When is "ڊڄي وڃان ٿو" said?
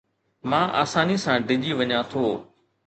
1.47-2.23